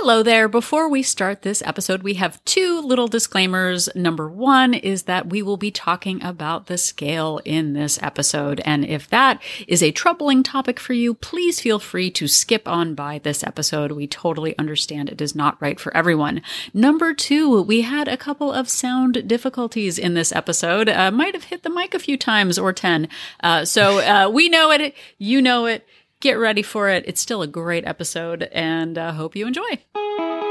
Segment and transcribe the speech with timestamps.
[0.00, 0.46] Hello there.
[0.46, 3.88] Before we start this episode, we have two little disclaimers.
[3.96, 8.60] Number one is that we will be talking about the scale in this episode.
[8.64, 12.94] And if that is a troubling topic for you, please feel free to skip on
[12.94, 13.90] by this episode.
[13.90, 16.42] We totally understand it is not right for everyone.
[16.72, 20.88] Number two, we had a couple of sound difficulties in this episode.
[20.88, 23.08] Uh, might have hit the mic a few times or 10.
[23.42, 24.94] Uh, so uh, we know it.
[25.18, 25.84] You know it
[26.20, 27.04] get ready for it.
[27.06, 30.47] It's still a great episode and uh, hope you enjoy.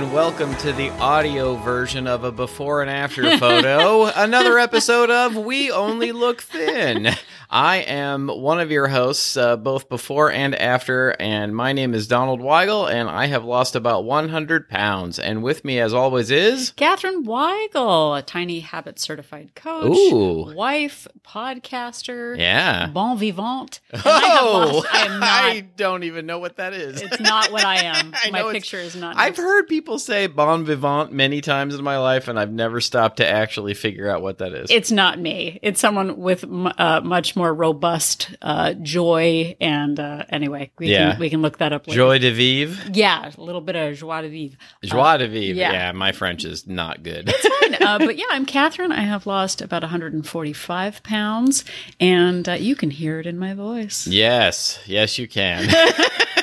[0.00, 4.06] And welcome to the audio version of a before and after photo.
[4.16, 7.10] Another episode of We Only Look Thin.
[7.52, 12.06] I am one of your hosts, uh, both before and after, and my name is
[12.06, 15.18] Donald Weigel, and I have lost about 100 pounds.
[15.18, 20.54] And with me, as always, is Catherine Weigel, a tiny habit certified coach, Ooh.
[20.54, 22.86] wife, podcaster, yeah.
[22.86, 23.80] bon vivant.
[23.90, 25.22] And Oh, I, lost, I not.
[25.22, 27.02] I don't even know what that is.
[27.02, 28.14] it's not what I am.
[28.24, 29.16] I My picture is not.
[29.16, 33.16] I've heard people say bon vivant many times in my life, and I've never stopped
[33.18, 34.70] to actually figure out what that is.
[34.70, 35.58] It's not me.
[35.62, 39.56] It's someone with m- uh, much more robust uh, joy.
[39.60, 41.12] And uh, anyway, we Yeah.
[41.12, 41.86] can we can look that up.
[41.86, 41.96] Later.
[41.96, 42.90] Joy de vivre?
[42.92, 44.56] Yeah, a little bit of joie de vivre.
[44.84, 45.56] Joie de vivre.
[45.58, 45.72] yeah.
[45.72, 45.92] Yeah.
[45.92, 47.32] my French is not good.
[47.34, 47.74] fine.
[47.82, 48.92] Uh, but yeah, I'm Catherine.
[48.92, 51.64] I have lost about 145 pounds,
[51.98, 54.06] and uh, you can hear it in my voice.
[54.06, 55.68] yes, yes, you can.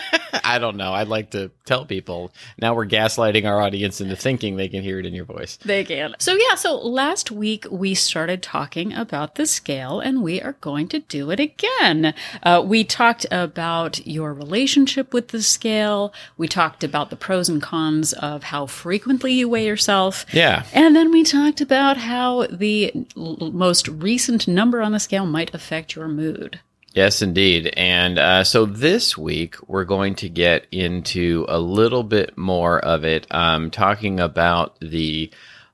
[0.47, 0.93] I don't know.
[0.93, 4.97] I'd like to tell people now we're gaslighting our audience into thinking they can hear
[4.97, 5.57] it in your voice.
[5.57, 6.15] They can.
[6.19, 10.87] So yeah, so last week we started talking about the scale, and we are going
[10.89, 12.13] to do it again.
[12.41, 16.13] Uh, we talked about your relationship with the scale.
[16.37, 20.25] We talked about the pros and cons of how frequently you weigh yourself.
[20.31, 20.65] Yeah.
[20.73, 25.53] And then we talked about how the l- most recent number on the scale might
[25.53, 26.61] affect your mood.
[26.97, 27.71] Yes, indeed.
[27.77, 33.05] And uh, so this week we're going to get into a little bit more of
[33.05, 35.29] it, um, talking about the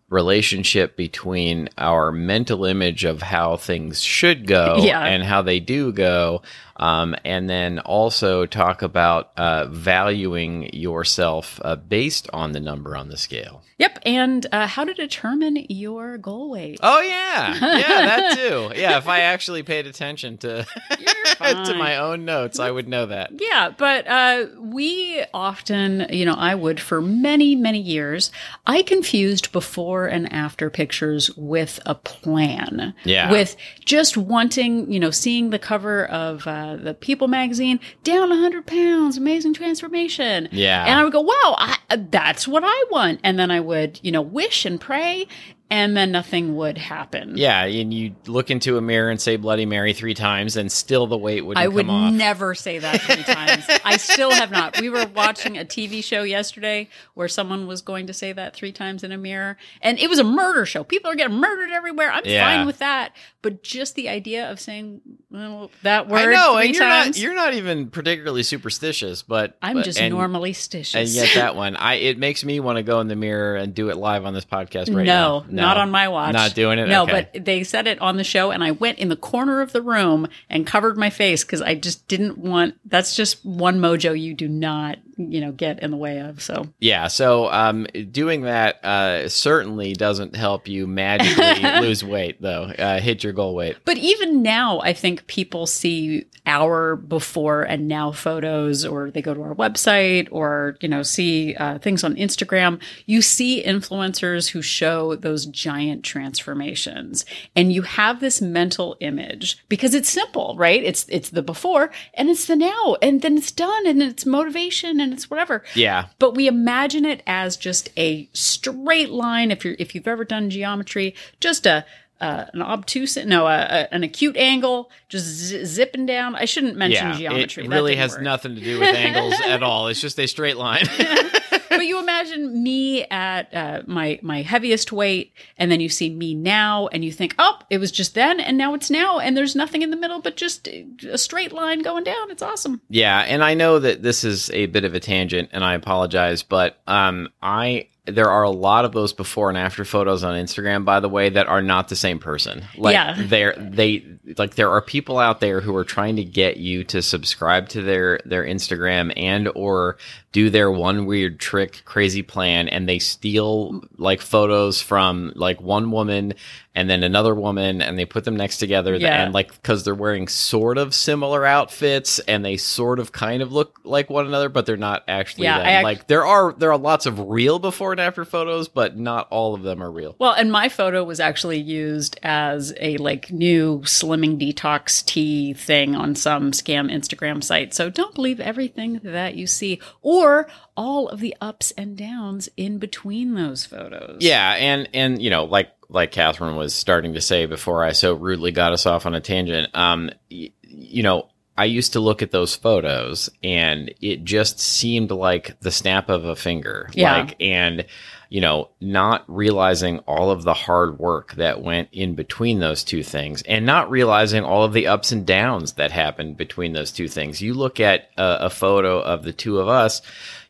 [0.09, 5.01] relationship between our mental image of how things should go Yeah.
[5.01, 6.41] and how they do go.
[6.77, 13.09] Um, and then also talk about uh, valuing yourself uh, based on the number on
[13.09, 13.63] the scale.
[13.77, 16.79] Yep, and uh, how to determine your goal weight.
[16.81, 18.71] Oh yeah, yeah, that too.
[18.75, 20.65] Yeah, if I actually paid attention to
[21.39, 23.31] to my own notes, I would know that.
[23.39, 28.31] Yeah, but uh, we often, you know, I would for many, many years,
[28.65, 32.93] I confused before and after pictures with a plan.
[33.03, 33.31] Yeah.
[33.31, 38.65] With just wanting, you know, seeing the cover of uh, the People magazine, down 100
[38.65, 40.47] pounds, amazing transformation.
[40.51, 40.85] Yeah.
[40.85, 43.19] And I would go, wow, I, that's what I want.
[43.23, 45.27] And then I would, you know, wish and pray,
[45.73, 47.33] and then nothing would happen.
[47.35, 51.07] Yeah, and you look into a mirror and say Bloody Mary three times, and still
[51.07, 52.13] the weight wouldn't I would come off.
[52.13, 53.65] never say that three times.
[53.83, 54.79] I still have not.
[54.79, 58.71] We were watching a TV show yesterday where someone was going to say that three
[58.71, 60.83] times in a mirror, and it was a murder show.
[60.83, 62.11] People are getting murdered everywhere.
[62.11, 62.45] I'm Yeah.
[62.45, 65.01] fine with that, but just the idea of saying
[65.31, 69.23] well, that word I know, three and you're times, not you're not even particularly superstitious,
[69.23, 71.15] but I'm but- just and, normally And stitious.
[71.15, 73.89] yet that one, I it makes me want to go in the mirror and do
[73.89, 75.45] it live on this podcast right now.
[75.49, 75.62] no, now.
[75.63, 76.33] Not on my watch.
[76.33, 76.87] Not doing it.
[76.87, 77.27] No, Okay.
[77.33, 79.81] but they said it on the show, and I went in the corner of the
[79.81, 82.75] room and covered my face because I just didn't want.
[82.85, 86.41] That's just one mojo you do not, you know, get in the way of.
[86.41, 92.63] So Yeah, so um, doing that uh, certainly doesn't help you magically lose weight, though.
[92.63, 93.77] Uh, hit your goal weight.
[93.85, 99.33] But even now, I think people see our before and now photos, or they go
[99.33, 102.81] to our website, or you know, see uh, things on Instagram.
[103.05, 107.25] You see influencers who show those giant transformations,
[107.55, 110.83] and you have this mental image because it's simple, right?
[110.83, 114.99] It's it's the before and it's the now, and then it's done, and it's motivation,
[115.03, 119.51] and it's whatever Yeah, but we imagine it as just a straight line.
[119.51, 121.85] If you're if you've ever done geometry, just a
[122.21, 126.35] uh, an obtuse, no, a, a, an acute angle, just zi- zipping down.
[126.35, 127.17] I shouldn't mention yeah.
[127.17, 127.65] geometry.
[127.65, 128.21] It That really has work.
[128.21, 129.89] nothing to do with angles at all.
[129.89, 130.85] It's just a straight line.
[131.77, 136.33] but you imagine me at uh, my my heaviest weight, and then you see me
[136.33, 139.55] now, and you think, oh, it was just then, and now it's now, and there's
[139.55, 142.31] nothing in the middle but just a straight line going down.
[142.31, 142.81] It's awesome.
[142.89, 146.43] Yeah, and I know that this is a bit of a tangent, and I apologize,
[146.43, 150.83] but um, I there are a lot of those before and after photos on Instagram,
[150.83, 152.65] by the way, that are not the same person.
[152.77, 153.15] Like Yeah.
[153.17, 157.01] they're they like there are people out there who are trying to get you to
[157.01, 159.97] subscribe to their their Instagram and or
[160.31, 165.91] do their one weird trick crazy plan and they steal like photos from like one
[165.91, 166.33] woman
[166.75, 169.23] and then another woman and they put them next together Yeah.
[169.23, 173.51] and like because they're wearing sort of similar outfits and they sort of kind of
[173.51, 175.57] look like one another but they're not actually Yeah.
[175.57, 179.27] I like there are there are lots of real before and after photos but not
[179.29, 183.31] all of them are real Well, and my photo was actually used as a like
[183.31, 187.73] new slimming detox tea thing on some scam Instagram site.
[187.73, 192.79] So don't believe everything that you see or all of the ups and downs in
[192.79, 194.17] between those photos.
[194.21, 198.13] Yeah, and and you know, like like Catherine was starting to say before I so
[198.13, 199.73] rudely got us off on a tangent.
[199.75, 205.11] Um, y- you know, I used to look at those photos, and it just seemed
[205.11, 206.89] like the snap of a finger.
[206.93, 207.17] Yeah.
[207.17, 207.85] Like, and
[208.33, 213.03] you know, not realizing all of the hard work that went in between those two
[213.03, 217.07] things, and not realizing all of the ups and downs that happened between those two
[217.07, 217.43] things.
[217.43, 220.01] You look at a, a photo of the two of us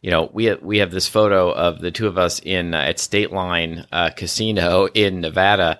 [0.01, 2.77] you know, we have, we have this photo of the two of us in uh,
[2.77, 5.79] at State Line uh, Casino in Nevada,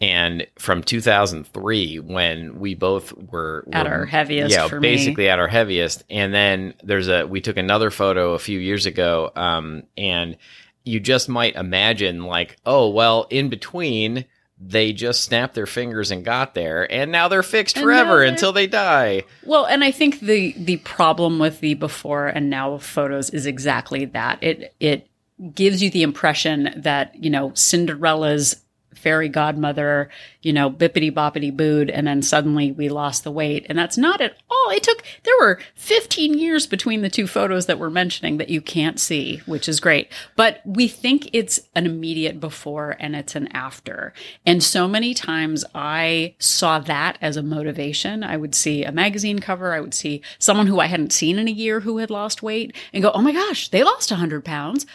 [0.00, 4.96] and from 2003 when we both were At were- our heaviest yeah, for me.
[4.96, 6.02] basically at our heaviest.
[6.10, 10.36] And then there's a we took another photo a few years ago, um, and
[10.84, 14.24] you just might imagine like, oh well, in between.
[14.64, 18.26] They just snapped their fingers and got there, and now they're fixed And forever they're-
[18.28, 19.24] until they die.
[19.44, 24.04] Well, and I think the the problem with the before and now photos is exactly
[24.04, 24.40] that.
[24.40, 25.08] It it
[25.52, 28.61] gives you the impression that, you know, Cinderella's
[29.02, 30.08] fairy godmother,
[30.40, 33.66] you know, bippity boppity booed, and then suddenly we lost the weight.
[33.68, 34.70] And that's not at all.
[34.70, 38.60] It took there were 15 years between the two photos that we're mentioning that you
[38.60, 40.10] can't see, which is great.
[40.36, 44.12] But we think it's an immediate before and it's an after.
[44.46, 48.22] And so many times I saw that as a motivation.
[48.22, 51.48] I would see a magazine cover, I would see someone who I hadn't seen in
[51.48, 54.86] a year who had lost weight and go, oh my gosh, they lost 100 pounds.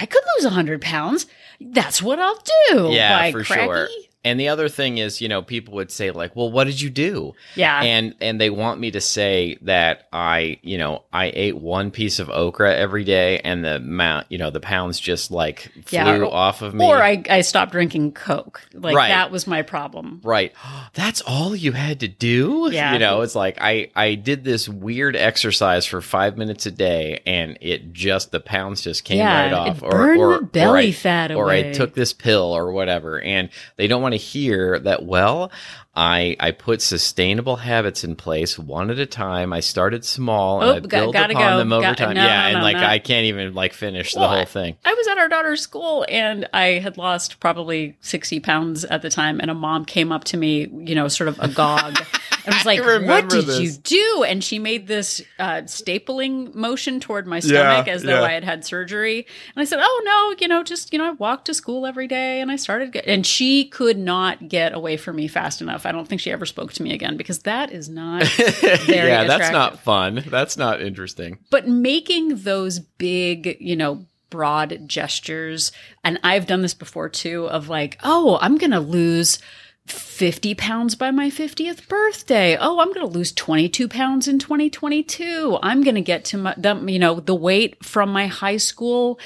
[0.00, 1.26] I could lose 100 pounds.
[1.60, 2.40] That's what I'll
[2.70, 2.88] do.
[2.92, 3.88] Yeah, for sure.
[4.28, 6.90] And the other thing is, you know, people would say like, "Well, what did you
[6.90, 7.80] do?" Yeah.
[7.82, 12.18] and and they want me to say that I, you know, I ate one piece
[12.18, 16.22] of okra every day, and the amount, you know, the pounds just like flew Yeah,
[16.24, 16.84] off of me.
[16.84, 18.60] or I, I stopped drinking Coke.
[18.74, 19.08] Like Right.
[19.08, 20.20] that was my problem.
[20.22, 20.52] Right.
[20.94, 22.68] That's all you had to do?
[22.72, 22.92] Yeah.
[22.92, 27.20] You know, it's like I I did this weird exercise for 5 minutes a day
[27.26, 31.30] and it just the pounds just came Yeah, right off burned the belly I, fat
[31.30, 31.40] away.
[31.40, 35.50] or I took this pill or whatever and they don't want to hear that well
[35.98, 39.52] I I put sustainable habits in place one at a time.
[39.52, 41.58] I started small and Oh, I built gotta upon go.
[41.58, 42.14] them over Got- time.
[42.14, 42.84] no, yeah, no, and like no.
[42.86, 44.76] I can't even like finish the whole thing.
[44.84, 49.10] I was at our daughter's school and I had lost probably 60 pounds at the
[49.10, 49.40] time.
[49.40, 51.98] And a mom came up to me, you know, sort of agog
[52.46, 53.58] and was like, What did this.
[53.60, 54.22] you do?
[54.24, 58.26] And she made this uh, stapling motion toward my stomach Yeah, as though yeah.
[58.26, 59.26] I had had surgery.
[59.56, 62.06] And I said, Oh, no, you know, just, you know, I walked to school every
[62.06, 62.92] day and I started.
[62.92, 63.06] Get-.
[63.06, 65.86] And she could not get away from me fast enough.
[65.88, 69.24] I don't think she ever spoke to me again because that is not very yeah,
[69.24, 70.24] that's attractive not fun.
[70.26, 71.38] That's not interesting.
[71.50, 75.72] but making those big, you know, broad gestures,
[76.04, 79.38] and I've done this before too, of like, oh, I'm going to lose
[79.86, 82.56] 50 pounds by my 50th birthday.
[82.60, 85.58] Oh, I'm going to lose 22 pounds in 2022.
[85.62, 89.18] I'm going to get to my, the, you know, the weight from my high school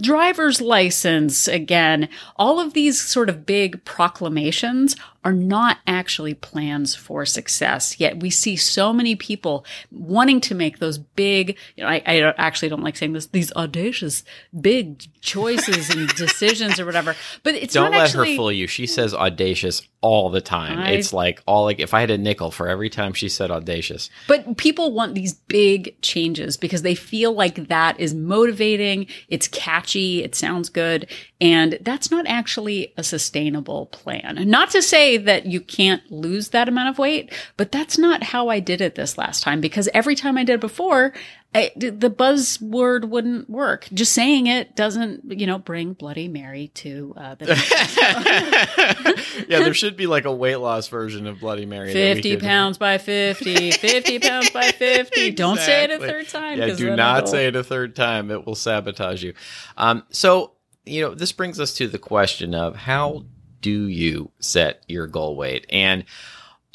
[0.00, 2.08] driver's license again.
[2.36, 7.98] All of these sort of big proclamations are not actually plans for success.
[8.00, 12.20] Yet we see so many people wanting to make those big, you know, I, I
[12.20, 14.22] don't- actually don't like saying this, these audacious
[14.58, 18.30] big choices and decisions or whatever, but it's Don't not let actually.
[18.32, 18.66] her fool you.
[18.68, 20.78] She says audacious all the time.
[20.78, 23.50] I- it's like all like if I had a nickel for every time she said
[23.50, 24.08] audacious.
[24.28, 30.24] But people want these big changes because they feel like that is motivating, it's catchy,
[30.24, 31.06] it sounds good,
[31.42, 34.48] and that's not actually a sustainable plan.
[34.48, 38.48] Not to say that you can't lose that amount of weight, but that's not how
[38.48, 41.12] I did it this last time because every time I did before,
[41.54, 43.88] I, the buzzword wouldn't work.
[43.94, 47.46] Just saying it doesn't, you know, bring Bloody Mary to uh, the
[49.48, 51.92] yeah, there should be like a weight loss version of Bloody Mary.
[51.92, 55.30] 50 could- pounds by 50, 50 pounds by 50.
[55.32, 56.58] Don't say it a third time.
[56.58, 58.30] Yeah, do not it'll- say it a third time.
[58.30, 59.32] It will sabotage you.
[59.78, 60.52] Um, so,
[60.84, 63.24] you know, this brings us to the question of how
[63.62, 65.64] do you set your goal weight?
[65.70, 66.04] And,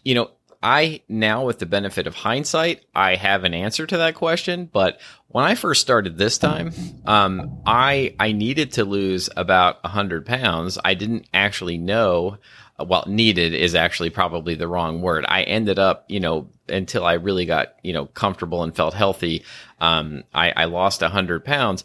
[0.03, 0.31] you know,
[0.63, 4.69] I now, with the benefit of hindsight, I have an answer to that question.
[4.71, 6.71] But when I first started this time,
[7.05, 10.79] um, I I needed to lose about hundred pounds.
[10.83, 12.37] I didn't actually know.
[12.79, 15.25] Well, needed is actually probably the wrong word.
[15.27, 19.43] I ended up, you know, until I really got, you know, comfortable and felt healthy.
[19.79, 21.83] Um, I, I lost hundred pounds,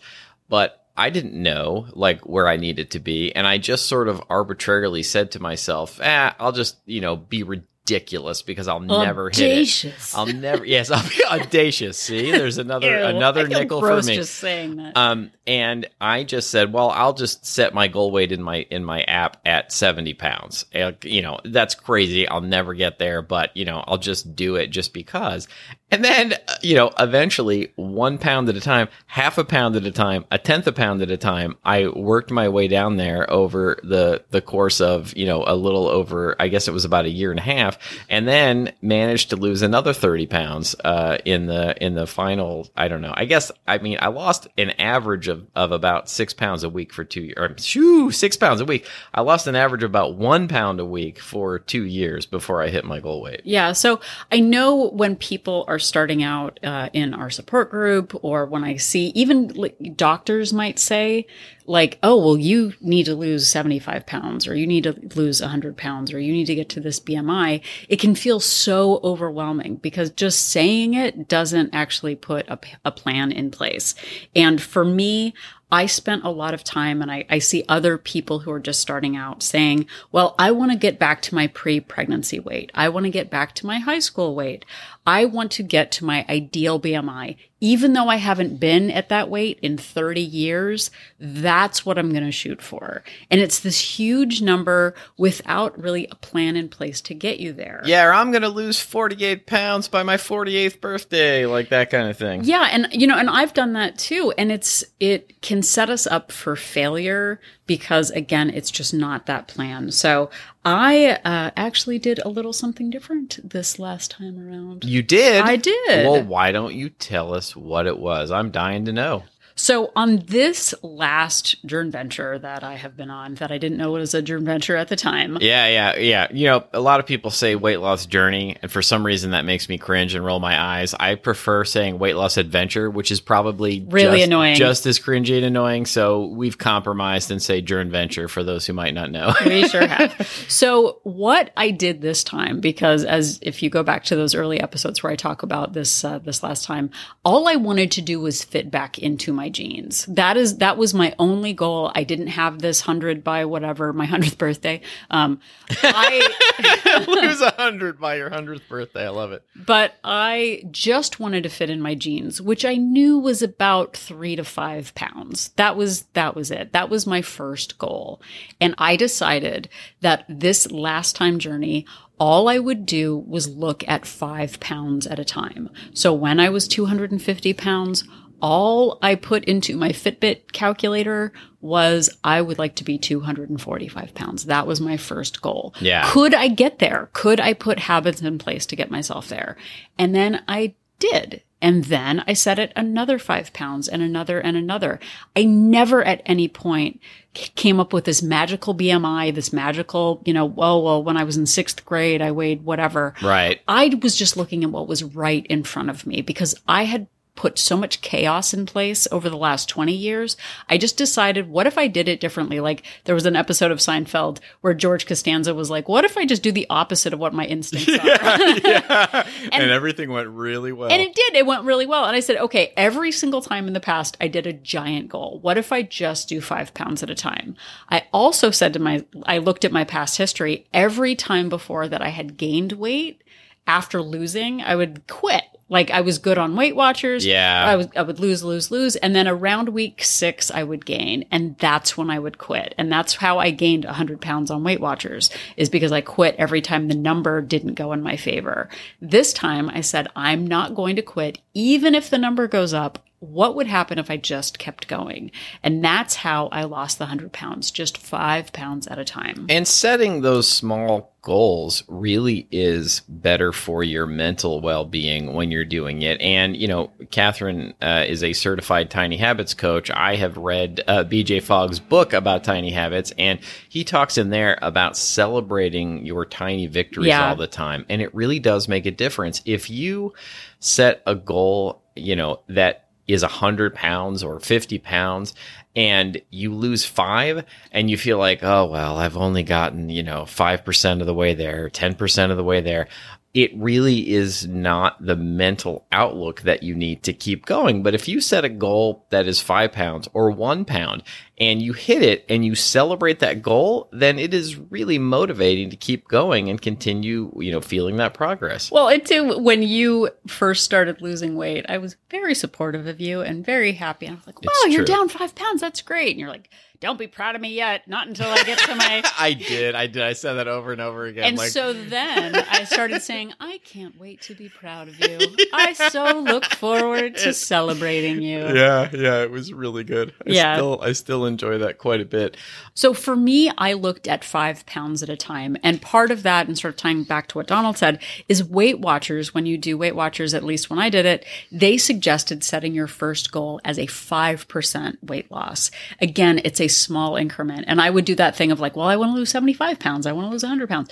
[0.49, 3.35] but I didn't know like where I needed to be.
[3.35, 7.45] And I just sort of arbitrarily said to myself, ah, I'll just, you know, be
[7.89, 9.95] ridiculous because I'll never hit it.
[10.15, 11.99] I'll never, yes, I'll be audacious.
[11.99, 14.17] See, there's another, Ew, another nickel for me.
[14.17, 14.97] Just saying that.
[14.97, 18.85] Um, and I just said, well, I'll just set my goal weight in my in
[18.85, 20.67] my app at 70 pounds.
[20.75, 22.29] Uh, You know, that's crazy.
[22.29, 25.49] I'll never get there, but you know, I'll just do it just because.
[25.91, 29.85] And then, uh, you know, eventually, one pound at a time, half a pound at
[29.85, 33.31] a time, a tenth a pound at a time, I worked my way down there
[33.31, 37.07] over the the course of, you know, a little over, I guess it was about
[37.07, 37.79] a year and a half,
[38.11, 42.69] and then managed to lose another thirty pounds uh, in the in the final.
[42.77, 43.15] I don't know.
[43.17, 46.93] I guess I mean I lost an average of of about six pounds a week
[46.93, 47.37] for two years.
[47.39, 48.87] Or, shoo, six pounds a week.
[49.15, 52.69] I lost an average of about one pound a week for two years before I
[52.69, 53.41] hit my goal weight.
[53.45, 53.73] Yeah.
[53.73, 58.65] So I know when people are starting out uh, in our support group, or when
[58.65, 61.27] I see even like, doctors might say,
[61.67, 65.77] like, oh, well, you need to lose 75 pounds, or you need to lose 100
[65.77, 67.63] pounds, or you need to get to this BMI.
[67.89, 73.31] It can feel so overwhelming because just saying it doesn't actually put a, a plan
[73.31, 73.95] in place.
[74.35, 75.35] And for me,
[75.71, 78.81] I spent a lot of time and I, I, see other people who are just
[78.81, 82.71] starting out saying, well, I want to get back to my pre pregnancy weight.
[82.75, 84.65] I want to get back to my high school weight.
[85.07, 87.37] I want to get to my ideal BMI.
[87.61, 92.25] Even though I haven't been at that weight in 30 years, that's what I'm going
[92.25, 93.03] to shoot for.
[93.31, 97.83] And it's this huge number without really a plan in place to get you there.
[97.85, 102.09] Yeah, or I'm going to lose 48 pounds by my 48th birthday, like that kind
[102.09, 102.45] of thing.
[102.45, 106.07] Yeah, and you know, and I've done that too, and it's it can set us
[106.07, 109.91] up for failure because again, it's just not that plan.
[109.91, 110.31] So
[110.65, 114.85] I uh, actually did a little something different this last time around.
[114.85, 115.43] You did?
[115.43, 116.07] I did.
[116.07, 118.31] Well, why don't you tell us what it was?
[118.31, 119.25] I'm dying to know.
[119.59, 123.91] So on this last journey venture that I have been on, that I didn't know
[123.91, 125.37] was a journey venture at the time.
[125.41, 126.29] Yeah, yeah, yeah.
[126.33, 129.45] You know, a lot of people say weight loss journey, and for some reason that
[129.45, 130.95] makes me cringe and roll my eyes.
[130.95, 135.37] I prefer saying weight loss adventure, which is probably really just, annoying, just as cringy
[135.37, 135.87] and annoying.
[135.87, 139.35] So we've compromised and say journey venture for those who might not know.
[139.45, 140.15] we sure have.
[140.49, 144.61] So what I did this time, because as if you go back to those early
[144.61, 146.91] episodes where I talk about this uh, this last time,
[147.25, 150.07] all I wanted to do was fit back into my jeans.
[150.07, 151.93] That is that was my only goal.
[151.95, 154.81] I didn't have this hundred by whatever my hundredth birthday.
[155.11, 155.41] Um,
[155.83, 159.07] I lose a hundred by your hundredth birthday.
[159.07, 159.43] I love it.
[159.55, 164.37] But I just wanted to fit in my jeans, which I knew was about three
[164.37, 165.51] to five pounds.
[165.57, 166.73] That was that was it.
[166.73, 168.21] That was my first goal,
[168.61, 169.69] and I decided
[170.01, 171.87] that this last time journey
[172.19, 175.71] all I would do was look at five pounds at a time.
[175.95, 178.05] So when I was 250 pounds,
[178.41, 184.45] all I put into my Fitbit calculator was I would like to be 245 pounds.
[184.45, 185.75] That was my first goal.
[185.81, 186.09] Yeah.
[186.11, 187.11] Could I get there?
[187.13, 189.57] Could I put habits in place to get myself there?
[189.99, 191.43] And then I did.
[191.61, 195.01] And then I set it another five pounds and another and another.
[195.35, 197.01] I never at any point
[197.35, 201.37] came up with this magical BMI, this magical, you know, well, well, when I was
[201.37, 203.15] in sixth grade, I weighed whatever.
[203.23, 203.61] Right.
[203.67, 207.09] I was just looking at what was right in front of me because I had
[207.39, 210.37] put so much chaos in place over the last 20 years.
[210.69, 212.59] I just decided, what if I did it differently?
[212.59, 216.27] Like there was an episode of Seinfeld where George Costanza was like, what if I
[216.27, 218.07] just do the opposite of what my instincts are?
[218.09, 219.25] yeah.
[219.53, 220.91] and, and, everything went really well.
[220.91, 221.37] And it did.
[221.37, 222.07] It went really well.
[222.07, 225.39] And I said, okay, every single time in the past, I did a giant goal.
[225.41, 227.55] What if I just do five pounds at a time?
[227.89, 230.67] I also said to my, I looked at my past history.
[230.75, 233.23] Every time before that I had gained weight,
[233.69, 235.45] after losing, I would quit.
[235.71, 237.27] Like I was good on Weight Watchers.
[237.27, 237.65] Yeah.
[237.67, 238.97] I was I would lose, lose, lose.
[238.97, 241.27] And then around week six I would gain.
[241.31, 242.75] And that's when I would quit.
[242.79, 246.63] And that's how I gained hundred pounds on Weight Watchers, is because I quit every
[246.63, 248.69] time the number didn't go in my favor.
[249.01, 251.39] This time I said, I'm not going to quit.
[251.53, 255.31] Even if the number goes up, what would happen if I just kept going?
[255.63, 259.47] And that's how I lost the 100 pounds, just five pounds at a time.
[259.49, 265.65] And setting those small goals really is better for your mental well being when you're
[265.65, 266.21] doing it.
[266.21, 269.91] And, you know, Catherine uh, is a certified tiny habits coach.
[269.91, 274.59] I have read uh, BJ Fogg's book about tiny habits, and he talks in there
[274.63, 277.29] about celebrating your tiny victories Yeah.
[277.31, 277.85] all the time.
[277.89, 279.43] And it really does make a difference.
[279.45, 280.15] If you
[280.61, 285.35] set a goal, you know, that is 100 pounds or 50 pounds
[285.75, 290.23] and you lose five and you feel like oh well i've only gotten you know
[290.23, 292.87] 5% of the way there 10% of the way there
[293.35, 298.09] it really is not the mental outlook that you need to keep going but if
[298.09, 301.03] you set a goal that is five pounds or one pound
[301.39, 305.77] and you hit it and you celebrate that goal then it is really motivating to
[305.77, 310.65] keep going and continue you know feeling that progress Well, it too, when you first
[310.65, 314.07] started losing weight, I was very supportive of you and very happy.
[314.07, 315.61] And I was like, wow, you're down five pounds.
[315.61, 316.11] That's great.
[316.11, 317.89] And you're like, don't be proud of me yet.
[317.89, 319.03] Not until I get to my.
[319.19, 322.65] i did i did i said that over and over again and so then I
[322.65, 325.19] started saying, I can't wait to be proud of you.
[325.53, 328.39] I so look forward to celebrating you.
[328.39, 330.15] Yeah, yeah, it was really good.
[330.27, 330.57] I Yeah.
[330.57, 332.37] still I still enjoy that quite a bit.
[332.75, 335.57] So for me, I looked at five pounds at a time.
[335.63, 338.79] And part of that, and sort of tying back to what Donald said, is Weight
[338.79, 339.35] Watchers.
[339.35, 342.87] When you do Weight Watchers, at least when I did it, they suggested setting your
[342.87, 345.71] first goal as a 5% weight loss.
[346.01, 347.65] Again, it's a small increment.
[347.69, 350.07] And I would do that thing of like, well, I want to lose 75 pounds.
[350.07, 350.91] I want to lose 100 pounds.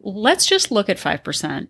[0.00, 1.68] Let's just look at 5%.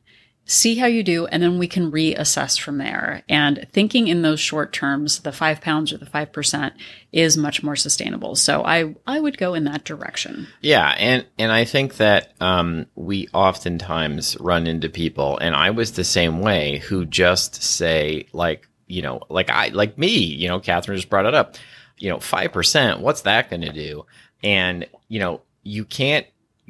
[0.50, 3.22] See how you do, and then we can reassess from there.
[3.28, 6.72] And thinking in those short terms, the five pounds or the five percent
[7.12, 8.34] is much more sustainable.
[8.34, 10.48] So I I would go in that direction.
[10.62, 15.92] Yeah, and and I think that um, we oftentimes run into people, and I was
[15.92, 20.60] the same way, who just say like, you know, like I like me, you know,
[20.60, 21.56] Catherine just brought it up,
[21.98, 23.00] you know, five percent.
[23.00, 24.06] What's that going to do?
[24.42, 26.26] And you know, you can't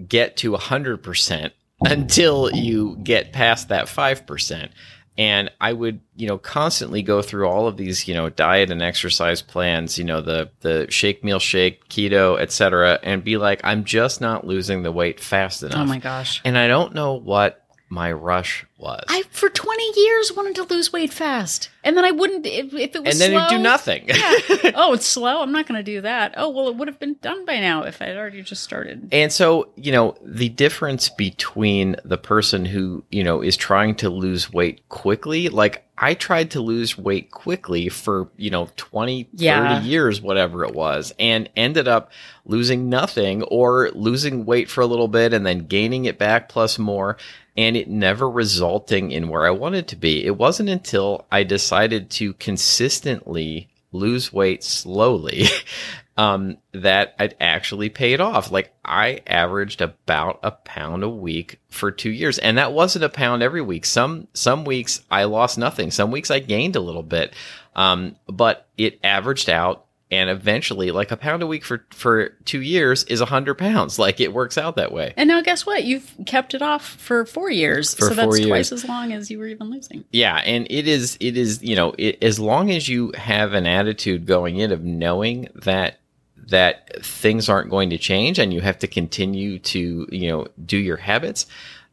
[0.07, 4.73] get to a hundred percent until you get past that five percent.
[5.17, 8.81] And I would, you know, constantly go through all of these, you know, diet and
[8.81, 13.83] exercise plans, you know, the the shake meal shake, keto, etc., and be like, I'm
[13.83, 15.79] just not losing the weight fast enough.
[15.79, 16.41] Oh my gosh.
[16.45, 19.05] And I don't know what my rush was.
[19.09, 21.71] I for 20 years wanted to lose weight fast.
[21.83, 23.45] And then I wouldn't if, if it was and then slow.
[23.45, 24.05] you do nothing.
[24.09, 24.15] Yeah.
[24.75, 25.41] oh, it's slow.
[25.41, 26.35] I'm not going to do that.
[26.37, 29.09] Oh, well, it would have been done by now if I'd already just started.
[29.11, 34.11] And so, you know, the difference between the person who, you know, is trying to
[34.11, 39.77] lose weight quickly, like I tried to lose weight quickly for, you know, 20, Yeah.
[39.81, 42.13] 30 years, whatever it was, and ended up
[42.45, 46.79] losing nothing or losing weight for a little bit and then gaining it back plus
[46.79, 47.17] more.
[47.57, 50.25] And it never resulting in where I wanted to be.
[50.25, 55.47] It wasn't until I decided to consistently lose weight slowly
[56.17, 58.51] um, that it actually paid off.
[58.51, 63.09] Like I averaged about a pound a week for two years, and that wasn't a
[63.09, 63.87] pound every week.
[63.87, 65.91] Some some weeks I lost nothing.
[65.91, 67.35] Some weeks I gained a little bit,
[67.75, 69.87] um, but it averaged out.
[70.11, 73.99] And eventually, like a pound a week for for two years is a hundred pounds.
[73.99, 75.13] Like it works out that way.
[75.17, 75.85] And now guess what?
[75.85, 77.95] You've kept it off for four years.
[77.95, 78.49] For so that's years.
[78.49, 80.05] twice as long as you were even losing.
[80.11, 83.67] Yeah, and it is it is you know it, as long as you have an
[83.67, 85.99] attitude going in of knowing that
[86.47, 90.79] that things aren't going to change and you have to continue to you know do
[90.79, 91.45] your habits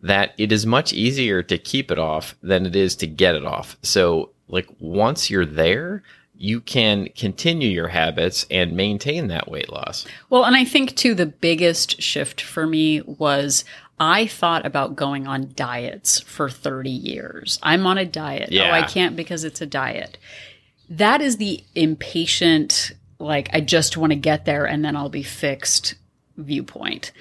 [0.01, 3.43] that it is much easier to keep it off than it is to get it
[3.43, 3.75] off.
[3.81, 6.03] So like once you're there,
[6.37, 10.05] you can continue your habits and maintain that weight loss.
[10.29, 13.63] Well, and I think too, the biggest shift for me was
[13.99, 17.59] I thought about going on diets for 30 years.
[17.63, 18.49] I'm on a diet.
[18.53, 20.17] Oh, I can't because it's a diet.
[20.89, 25.23] That is the impatient, like, I just want to get there and then I'll be
[25.23, 25.95] fixed
[26.37, 27.11] viewpoint.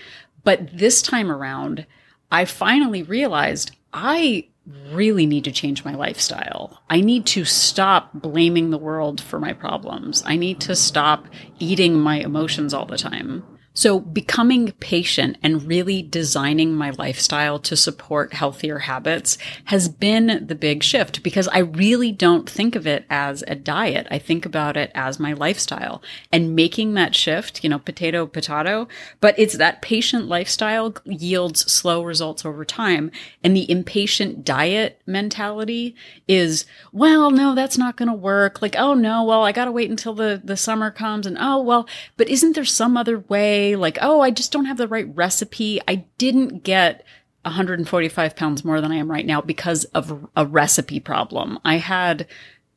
[0.42, 1.86] But this time around,
[2.30, 6.82] I finally realized I really need to change my lifestyle.
[6.88, 10.22] I need to stop blaming the world for my problems.
[10.26, 11.26] I need to stop
[11.58, 13.44] eating my emotions all the time.
[13.76, 20.54] So becoming patient and really designing my lifestyle to support healthier habits has been the
[20.54, 24.06] big shift because I really don't think of it as a diet.
[24.12, 28.86] I think about it as my lifestyle and making that shift, you know, potato, potato,
[29.20, 33.10] but it's that patient lifestyle yields slow results over time.
[33.42, 35.96] And the impatient diet mentality
[36.28, 38.62] is, well, no, that's not going to work.
[38.62, 41.60] Like, oh no, well, I got to wait until the, the summer comes and oh,
[41.60, 43.63] well, but isn't there some other way?
[43.74, 45.80] Like, oh, I just don't have the right recipe.
[45.88, 47.04] I didn't get
[47.42, 51.58] 145 pounds more than I am right now because of a recipe problem.
[51.64, 52.26] I had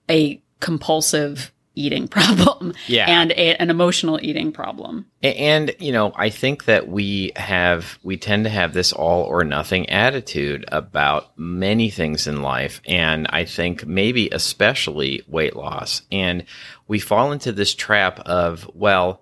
[0.10, 3.06] a compulsive eating problem Yeah.
[3.08, 5.06] and a, an emotional eating problem.
[5.22, 9.44] And, you know, I think that we have, we tend to have this all or
[9.44, 12.82] nothing attitude about many things in life.
[12.88, 16.02] And I think maybe especially weight loss.
[16.12, 16.46] And
[16.88, 19.22] we fall into this trap of, well,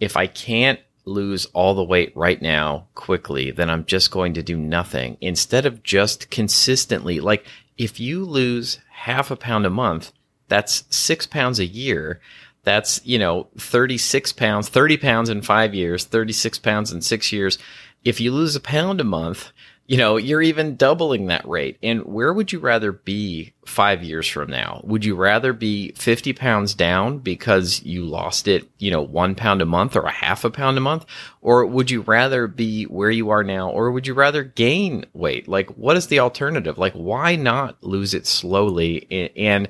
[0.00, 4.42] if I can't lose all the weight right now quickly, then I'm just going to
[4.42, 7.20] do nothing instead of just consistently.
[7.20, 7.44] Like
[7.76, 10.12] if you lose half a pound a month,
[10.48, 12.20] that's six pounds a year.
[12.64, 17.58] That's, you know, 36 pounds, 30 pounds in five years, 36 pounds in six years.
[18.04, 19.50] If you lose a pound a month,
[19.92, 21.76] you know, you're even doubling that rate.
[21.82, 24.80] And where would you rather be five years from now?
[24.84, 29.60] Would you rather be 50 pounds down because you lost it, you know, one pound
[29.60, 31.04] a month or a half a pound a month?
[31.42, 33.68] Or would you rather be where you are now?
[33.68, 35.46] Or would you rather gain weight?
[35.46, 36.78] Like, what is the alternative?
[36.78, 39.68] Like, why not lose it slowly and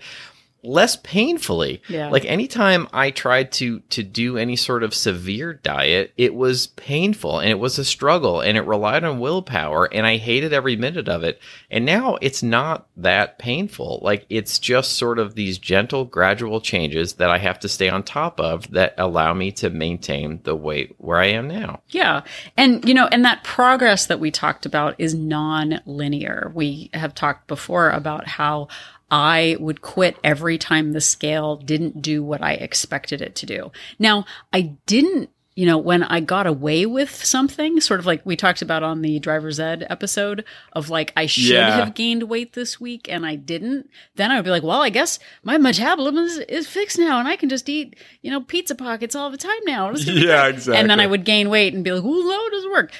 [0.62, 1.82] less painfully?
[1.88, 2.08] Yeah.
[2.08, 7.38] Like, anytime I tried to to do any sort of severe diet, it was painful
[7.38, 11.08] and it was a struggle and it relied on willpower and I hated every minute
[11.08, 11.40] of it.
[11.70, 14.00] And now it's not that painful.
[14.02, 18.02] Like it's just sort of these gentle gradual changes that I have to stay on
[18.02, 21.80] top of that allow me to maintain the weight where I am now.
[21.88, 22.22] Yeah.
[22.56, 26.52] And, you know, and that progress that we talked about is non linear.
[26.54, 28.68] We have talked before about how
[29.12, 33.70] I would quit every time the scale didn't do what I expected it to do.
[33.98, 38.36] Now, I didn't, you know, when I got away with something, sort of like we
[38.36, 41.72] talked about on the driver's ed episode of like, I should Yeah.
[41.76, 44.88] have gained weight this week and I didn't, then I would be like, well, I
[44.88, 48.74] guess my metabolism is, is fixed now and I can just eat, you know, pizza
[48.74, 49.90] pockets all the time now.
[49.90, 50.54] It's gonna be Yeah, great.
[50.54, 50.80] exactly.
[50.80, 52.92] And then I would gain weight and be like, how does it work?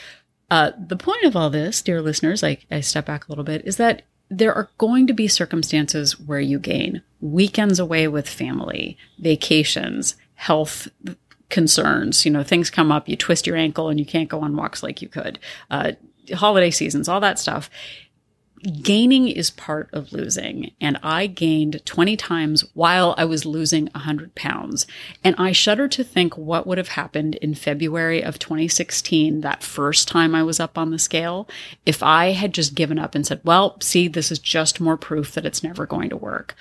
[0.51, 3.63] Uh, the point of all this, dear listeners, I, I step back a little bit,
[3.65, 8.97] is that there are going to be circumstances where you gain weekends away with family,
[9.19, 10.89] vacations, health
[11.51, 12.25] concerns.
[12.25, 14.83] You know, things come up, you twist your ankle and you can't go on walks
[14.83, 15.39] like you could.
[15.71, 15.93] Uh,
[16.33, 17.69] holiday seasons, all that stuff.
[18.83, 20.73] Gaining is part of losing.
[20.81, 24.87] And I gained 20 times while I was losing 100 pounds.
[25.25, 30.09] And I shudder to think what would have happened in February of 2016, that first
[30.09, 31.49] time I was up on the scale,
[31.85, 35.33] if I had just given up and said, well, see, this is just more proof
[35.33, 36.55] that it's never going to work.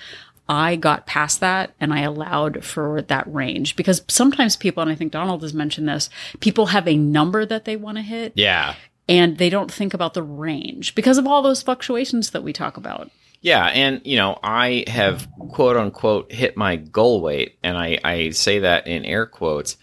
[0.48, 4.94] I got past that and I allowed for that range because sometimes people, and I
[4.94, 6.10] think Donald has mentioned this,
[6.40, 8.74] people have a number that they want to hit Yeah.
[9.08, 12.76] And they don't think about the range because of all those fluctuations that we talk
[12.76, 13.10] about.
[13.40, 18.30] Yeah, and you know, I have quote unquote hit my goal weight, and I, I
[18.30, 19.76] say that in air quotes,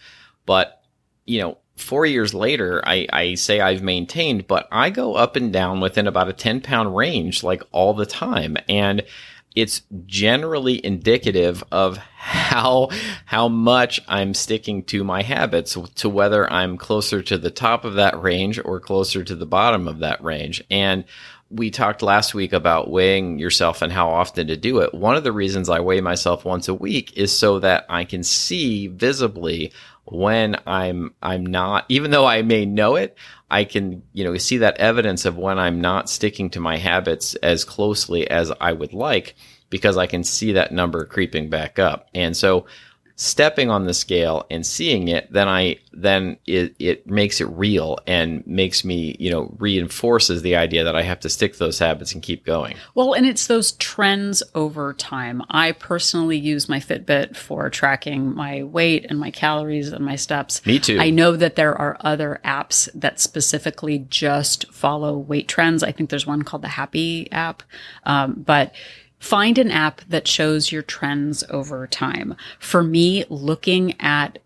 [0.46, 0.82] but
[1.26, 5.52] you know, four years later, I, I say I've maintained, but I go up and
[5.52, 8.56] down within about a 10 pound range like all the time.
[8.68, 9.02] And
[9.56, 12.88] it's generally indicative of how
[13.26, 17.94] how much I'm sticking to my habits to whether I'm closer to the top of
[17.94, 20.62] that range or closer to the bottom of that range.
[20.70, 21.04] And
[21.50, 24.94] we talked last week about weighing yourself and how often to do it.
[24.94, 28.22] One of the reasons I weigh myself once a week is so that I can
[28.22, 29.72] see visibly
[30.10, 33.16] when I'm I'm not even though I may know it,
[33.50, 37.34] I can, you know, see that evidence of when I'm not sticking to my habits
[37.36, 39.34] as closely as I would like
[39.70, 42.08] because I can see that number creeping back up.
[42.14, 42.66] And so
[43.20, 47.98] stepping on the scale and seeing it, then I then it, it makes it real
[48.06, 51.78] and makes me, you know, reinforces the idea that I have to stick to those
[51.78, 52.76] habits and keep going.
[52.94, 55.42] Well, and it's those trends over time.
[55.50, 60.64] I personally use my Fitbit for tracking my weight and my calories and my steps.
[60.64, 60.98] Me too.
[60.98, 65.82] I know that there are other apps that specifically just follow weight trends.
[65.82, 67.62] I think there's one called the Happy app.
[68.04, 68.74] Um, but
[69.20, 72.34] find an app that shows your trends over time.
[72.58, 74.38] For me, looking at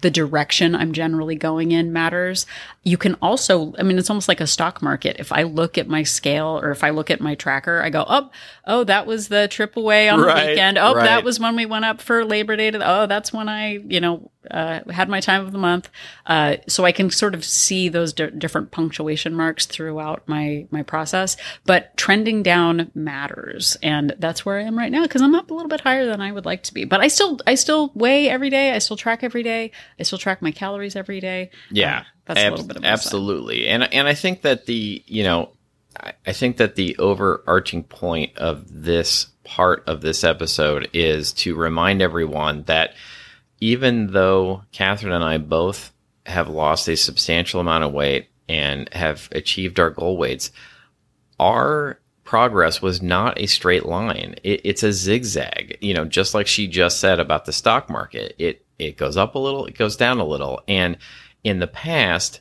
[0.00, 2.46] the direction I'm generally going in matters.
[2.82, 5.16] You can also, I mean, it's almost like a stock market.
[5.18, 8.04] If I look at my scale or if I look at my tracker, I go,
[8.08, 8.30] oh,
[8.66, 10.78] oh, that was the trip away on Right, the weekend.
[10.78, 11.04] Oh, right.
[11.04, 12.70] that was when we went up for Labor Day.
[12.70, 15.90] To the, oh, that's when I, you know, uh, had my time of the month.
[16.24, 20.82] Uh, so I can sort of see those di- different punctuation marks throughout my my
[20.82, 21.36] process.
[21.66, 25.54] But trending down matters, and that's where I am right now because I'm up a
[25.54, 26.84] little bit higher than I would like to be.
[26.86, 28.72] But I still I still weigh every day.
[28.72, 29.72] I still track every day.
[30.00, 31.50] I still track my calories every day.
[31.70, 32.92] Yeah, Uh, that's a little bit of my side.
[32.92, 35.50] absolutely, and and I think that the you know,
[35.98, 41.54] I, I think that the overarching point of this part of this episode is to
[41.54, 42.94] remind everyone that
[43.60, 45.92] even though Catherine and I both
[46.26, 50.50] have lost a substantial amount of weight and have achieved our goal weights,
[51.38, 51.99] our
[52.30, 54.36] progress was not a straight line.
[54.44, 58.36] It, it's a zigzag, you know, just like she just said about the stock market.
[58.38, 60.60] It, it goes up a little, it goes down a little.
[60.68, 60.96] And
[61.42, 62.40] in the past,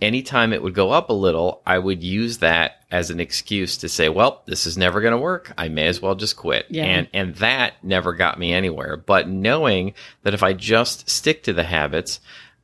[0.00, 3.88] anytime it would go up a little, I would use that as an excuse to
[3.88, 5.52] say, well, this is never going to work.
[5.58, 6.66] I may as well just quit.
[6.70, 6.84] Yeah.
[6.84, 8.96] And, and that never got me anywhere.
[8.96, 12.20] But knowing that if I just stick to the habits,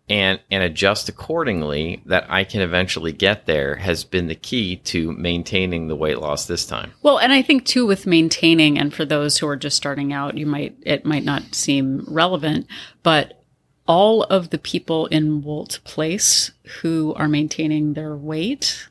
[0.09, 5.13] and and adjust accordingly that I can eventually get there has been the key to
[5.13, 6.93] maintaining the weight loss this time.
[7.03, 10.37] Well, and I think too with maintaining and for those who are just starting out,
[10.37, 12.67] you might it might not seem relevant,
[13.03, 13.43] but
[13.87, 18.89] all of the people in Wolt Place who are maintaining their weight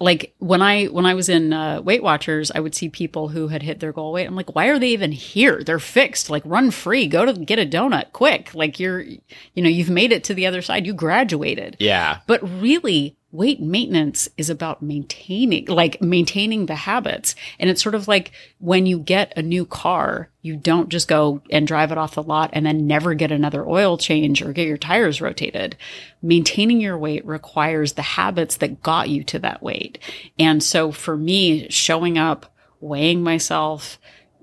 [0.00, 3.48] like when I when I was in uh, Weight Watchers, I would see people who
[3.48, 4.26] had hit their goal weight.
[4.26, 5.62] I'm like, why are they even here?
[5.62, 6.30] They're fixed.
[6.30, 7.06] Like, run free.
[7.06, 8.54] Go to get a donut quick.
[8.54, 9.20] Like you're, you
[9.62, 10.86] know, you've made it to the other side.
[10.86, 11.76] You graduated.
[11.78, 12.20] Yeah.
[12.26, 17.36] But really, weight maintenance is about maintaining, like maintaining the habits.
[17.58, 21.40] And it's sort of like when you get a new car, you don't just go
[21.50, 24.66] and drive it off the lot and then never get another oil change or get
[24.66, 25.76] your tires rotated.
[26.22, 29.98] Maintaining your weight requires the habits that got you to that weight.
[30.38, 33.98] And so for me, showing up, weighing myself,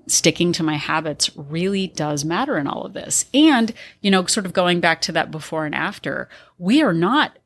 [0.06, 3.26] sticking to my habits really does matter in all of this.
[3.34, 7.38] And, you know, sort of going back to that before and after, we are not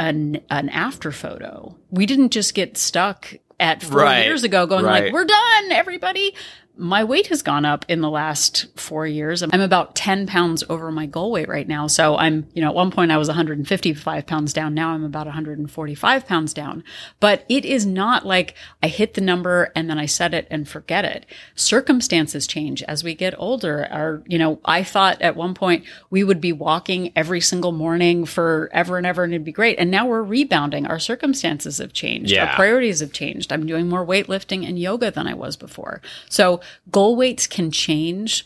[0.00, 1.76] an an after photo.
[1.90, 4.24] We didn't just get stuck at four Right.
[4.24, 5.04] years ago going Right.
[5.04, 6.34] like, we're done, everybody.
[6.80, 9.42] My weight has gone up in the last four years.
[9.42, 11.86] I'm about 10 pounds over my goal weight right now.
[11.86, 14.72] So I'm, you know, at one point I was 155 pounds down.
[14.72, 16.82] Now I'm about 145 pounds down.
[17.20, 20.66] But it is not like I hit the number and then I set it and
[20.66, 21.26] forget it.
[21.54, 23.86] Circumstances change as we get older.
[23.90, 28.24] Our, you know, I thought at one point we would be walking every single morning
[28.24, 29.78] forever and ever and it'd be great.
[29.78, 30.86] And now we're rebounding.
[30.86, 32.32] Our circumstances have changed.
[32.32, 32.46] Yeah.
[32.46, 33.52] Our priorities have changed.
[33.52, 36.00] I'm doing more weightlifting and yoga than I was before.
[36.30, 38.44] So goal weights can change.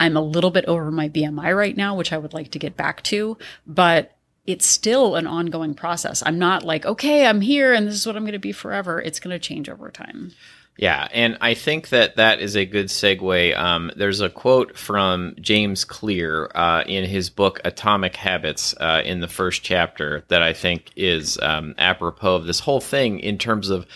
[0.00, 2.76] I'm a little bit over my BMI right now, which I would like to get
[2.76, 6.22] back to, but it's still an ongoing process.
[6.24, 9.00] I'm not like, okay, I'm here and this is what I'm going to be forever.
[9.00, 10.32] It's going to change over time.
[10.78, 13.58] Yeah, and I think that that is a good segue.
[13.58, 19.18] Um, there's a quote from James Clear uh, in his book Atomic Habits uh, in
[19.18, 23.70] the first chapter that I think is um, apropos of this whole thing in terms
[23.70, 23.86] of,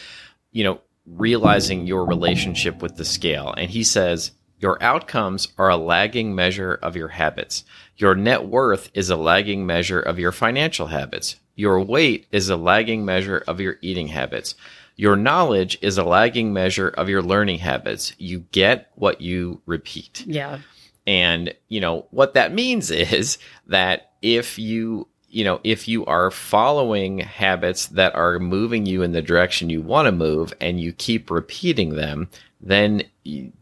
[0.51, 3.55] you know, realizing your relationship with the scale.
[3.57, 7.65] And he says, Your outcomes are a lagging measure of your habits.
[7.97, 11.37] Your net worth is a lagging measure of your financial habits.
[11.55, 14.55] Your weight is a lagging measure of your eating habits.
[14.97, 18.15] Your knowledge is a lagging measure of your learning habits.
[18.19, 20.25] You get what you repeat.
[20.27, 20.61] Yeah.
[21.07, 26.31] And, you know, what that means is that if you, you know, if you are
[26.31, 30.93] following habits that are moving you in the direction you want to move and you
[30.93, 32.29] keep repeating them,
[32.63, 33.03] then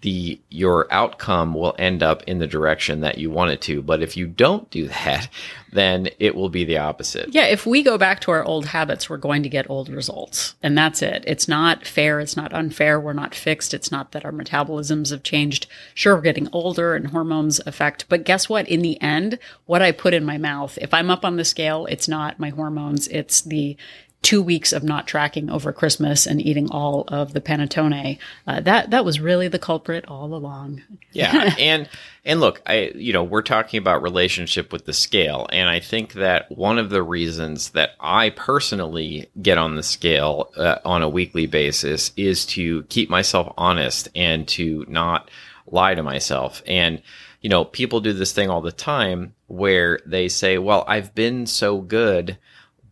[0.01, 3.83] the your outcome will end up in the direction that you want it to.
[3.83, 5.29] But if you don't do that,
[5.73, 7.33] then it will be the opposite.
[7.35, 10.55] Yeah, if we go back to our old habits, we're going to get old results.
[10.63, 11.25] And that's it.
[11.27, 12.21] It's not fair.
[12.21, 12.99] It's not unfair.
[12.99, 13.75] We're not fixed.
[13.75, 15.67] It's not that our metabolisms have changed.
[15.95, 18.09] Sure, we're getting older and hormones affect.
[18.09, 18.69] But guess what?
[18.69, 21.87] In the end, what I put in my mouth, if I'm up on the scale,
[21.87, 23.09] it's not my hormones.
[23.09, 23.77] It's the
[24.23, 28.19] two weeks of not tracking over Christmas and eating all of the panettone.
[28.47, 30.83] Uh, that, that was really the culprit all along.
[31.13, 31.89] Yeah, and
[32.25, 36.13] and look, I you know we're talking about relationship with the scale, and I think
[36.13, 41.09] that one of the reasons that I personally get on the scale uh, on a
[41.09, 45.33] weekly basis is to keep myself honest and to not
[45.67, 46.63] lie to myself.
[46.65, 47.03] And
[47.41, 51.47] you know, people do this thing all the time where they say, "Well, I've been
[51.47, 52.39] so good,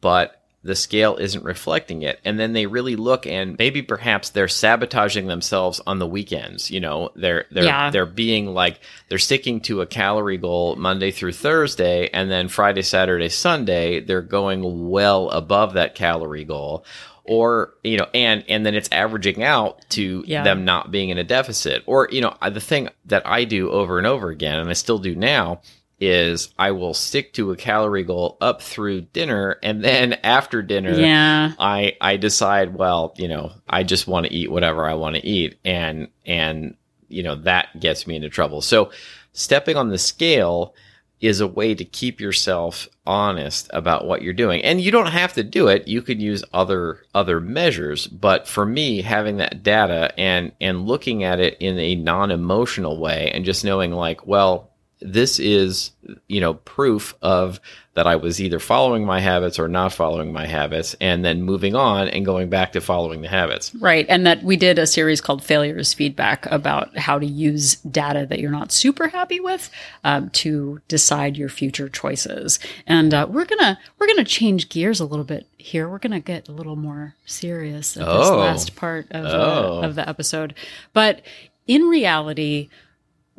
[0.00, 4.48] but." The scale isn't reflecting it and then they really look and maybe perhaps they're
[4.48, 7.90] sabotaging themselves on the weekends you know they're they're Yeah.
[7.90, 12.82] they're being like they're sticking to a calorie goal Monday through Thursday and then Friday
[12.82, 16.84] Saturday Sunday they're going well above that calorie goal
[17.24, 20.42] or you know and and then it's averaging out to Yeah.
[20.42, 23.98] them not being in a deficit or you know the thing that I do over
[23.98, 25.60] and over again and I still do now
[26.00, 30.92] is I will stick to a calorie goal up through dinner and then after dinner
[30.92, 31.52] Yeah.
[31.58, 35.26] I I decide well you know I just want to eat whatever I want to
[35.26, 36.76] eat and and
[37.08, 38.60] you know that gets me into trouble.
[38.60, 38.90] So
[39.32, 40.74] stepping on the scale
[41.20, 44.62] is a way to keep yourself honest about what you're doing.
[44.62, 45.88] And you don't have to do it.
[45.88, 48.06] You could use other other measures.
[48.06, 53.32] But for me having that data and and looking at it in a non-emotional way
[53.34, 55.92] and just knowing like well this is,
[56.26, 57.60] you know, proof of
[57.94, 61.74] that I was either following my habits or not following my habits, and then moving
[61.74, 63.74] on and going back to following the habits.
[63.74, 64.06] Right.
[64.08, 68.38] And that we did a series called Failures Feedback about how to use data that
[68.38, 69.68] you're not super happy with
[70.04, 72.60] um, to decide your future choices.
[72.86, 75.88] And uh, we're gonna we're gonna change gears a little bit here.
[75.88, 78.38] We're gonna get a little more serious at this Oh.
[78.38, 79.80] last part of, Oh.
[79.80, 80.54] the, of the episode.
[80.92, 81.22] But
[81.66, 82.68] in reality,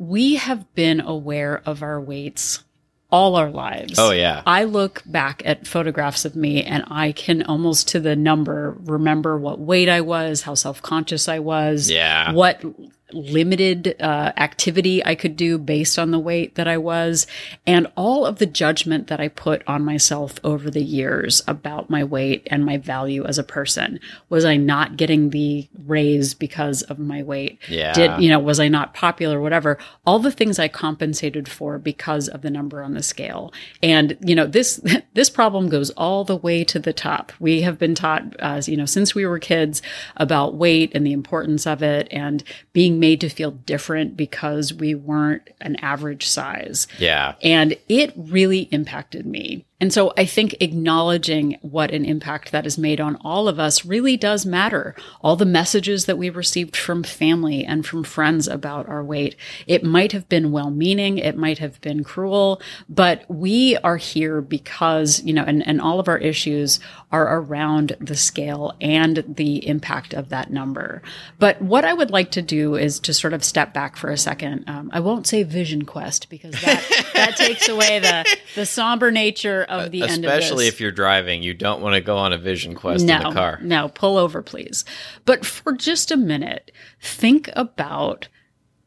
[0.00, 2.64] we have been aware of our weights
[3.12, 3.98] all our lives.
[3.98, 4.42] Oh, yeah.
[4.46, 9.36] I look back at photographs of me and I can almost to the number remember
[9.36, 12.32] what weight I was, how self conscious I was, Yeah.
[12.32, 12.64] what
[13.12, 17.26] limited uh, activity I could do based on the weight that I was,
[17.66, 22.04] and all of the judgment that I put on myself over the years about my
[22.04, 24.00] weight and my value as a person.
[24.28, 27.58] Was I not getting the raise because of my weight?
[27.68, 27.92] Yeah.
[27.92, 29.78] Did, you know, was I not popular, whatever?
[30.06, 33.52] All the things I compensated for because of the number on the scale.
[33.82, 34.80] And, you know, this,
[35.14, 37.32] this problem goes all the way to the top.
[37.40, 39.82] We have been taught, uh, you know, since we were kids
[40.16, 44.94] about weight and the importance of it and being made to feel different because we
[44.94, 46.86] weren't an average size.
[46.98, 47.34] Yeah.
[47.42, 49.64] And it really impacted me.
[49.80, 53.84] And so I think acknowledging what an impact that has made on all of us
[53.84, 54.94] really does matter.
[55.22, 59.82] All the messages that we received from family and from friends about our weight, it
[59.82, 65.22] might have been well meaning, it might have been cruel, but we are here because,
[65.22, 66.78] you know, and, and all of our issues
[67.10, 71.02] are around the scale and the impact of that number.
[71.38, 74.18] But what I would like to do is to sort of step back for a
[74.18, 74.64] second.
[74.68, 79.66] Um, I won't say vision quest because that, that takes away the, the somber nature
[79.70, 82.74] of the end Especially if you're driving, you don't want to go on a vision
[82.74, 83.58] quest no, in the car.
[83.62, 84.84] No, pull over, please.
[85.24, 88.28] But for just a minute, think about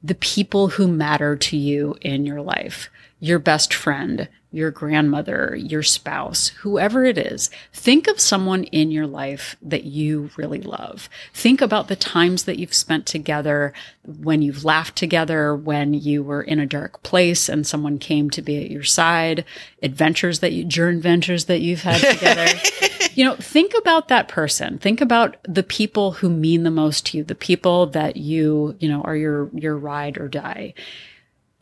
[0.02, 2.89] the people who matter to you in your life
[3.24, 7.50] your best friend, your grandmother, your spouse, whoever it is.
[7.74, 11.10] Think of someone in your life that you really love.
[11.34, 13.74] Think about the times that you've spent together,
[14.06, 18.42] when you've laughed together, when you were in a dark place and someone came to
[18.42, 19.44] be at your side,
[19.82, 22.48] adventures that you, journey adventures that you've had together.
[23.13, 24.78] you know, think about that person.
[24.78, 28.88] Think about the people who mean the most to you, the people that you, you
[28.88, 30.76] know, are your, your ride or die.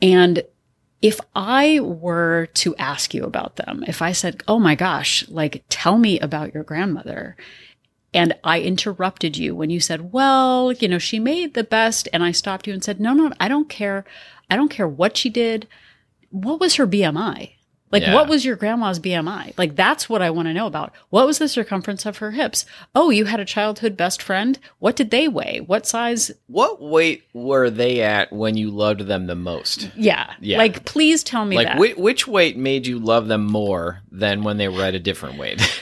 [0.02, 0.42] And
[1.02, 5.64] if I were to ask you about them, if I said, Oh my gosh, like
[5.68, 7.36] tell me about your grandmother.
[8.14, 12.08] And I interrupted you when you said, well, you know, she made the best.
[12.12, 14.04] And I stopped you and said, no, no, I don't care.
[14.50, 15.66] I don't care what she did.
[16.28, 17.52] What was her BMI?
[17.92, 18.14] Like, Yeah.
[18.14, 19.52] what was your grandma's BMI?
[19.58, 20.92] Like, that's what I want to know about.
[21.10, 22.64] What was the circumference of her hips?
[22.94, 24.58] Oh, you had a childhood best friend.
[24.78, 25.60] What did they weigh?
[25.60, 26.30] What size?
[26.46, 29.90] What weight were they at when you loved them the most?
[29.94, 30.32] Yeah.
[30.40, 30.58] Yeah.
[30.58, 31.76] Like, please tell me Like, that.
[31.78, 35.38] whi- which weight made you love them more than when they were at a different
[35.38, 35.60] weight?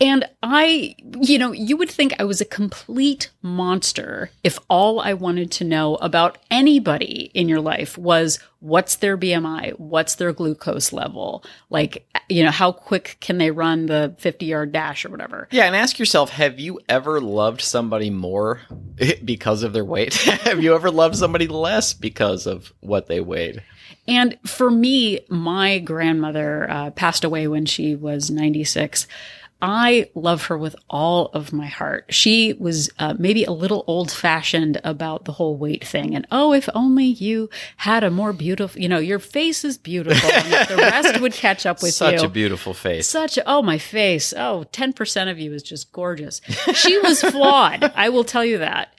[0.00, 5.12] And I, you know, you would think I was a complete monster if all I
[5.12, 10.92] wanted to know about anybody in your life was what's their BMI, what's their glucose
[10.92, 15.48] level, like, you know, how quick can they run the 50 yard dash or whatever.
[15.50, 18.62] yeah, and ask yourself have you ever loved somebody more
[19.24, 20.14] because of their weight?
[20.14, 23.62] have you ever loved somebody less because of what they weighed?
[24.08, 29.06] And for me, my grandmother uh, passed away when she was 96.
[29.62, 32.06] I love her with all of my heart.
[32.08, 36.14] She was uh, maybe a little old fashioned about the whole weight thing.
[36.14, 40.30] And oh, if only you had a more beautiful, you know, your face is beautiful
[40.30, 42.18] and the rest would catch up with Such you.
[42.20, 43.06] Such a beautiful face.
[43.08, 44.32] Such a, oh, my face.
[44.32, 46.40] Oh, 10% of you is just gorgeous.
[46.74, 47.84] She was flawed.
[47.94, 48.94] I will tell you that.